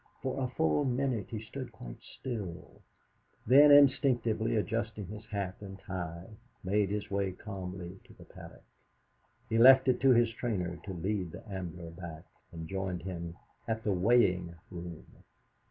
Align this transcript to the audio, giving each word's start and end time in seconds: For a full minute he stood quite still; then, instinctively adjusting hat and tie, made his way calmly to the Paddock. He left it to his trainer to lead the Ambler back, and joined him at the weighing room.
For 0.23 0.43
a 0.43 0.47
full 0.47 0.83
minute 0.83 1.27
he 1.29 1.43
stood 1.43 1.71
quite 1.71 2.01
still; 2.01 2.81
then, 3.45 3.69
instinctively 3.71 4.55
adjusting 4.55 5.05
hat 5.29 5.57
and 5.61 5.77
tie, 5.77 6.25
made 6.63 6.89
his 6.89 7.11
way 7.11 7.33
calmly 7.33 7.99
to 8.05 8.13
the 8.13 8.25
Paddock. 8.25 8.63
He 9.47 9.59
left 9.59 9.87
it 9.87 9.99
to 10.01 10.09
his 10.09 10.31
trainer 10.33 10.77
to 10.85 10.93
lead 10.93 11.33
the 11.33 11.47
Ambler 11.47 11.91
back, 11.91 12.23
and 12.51 12.67
joined 12.67 13.03
him 13.03 13.37
at 13.67 13.83
the 13.83 13.91
weighing 13.93 14.55
room. 14.71 15.05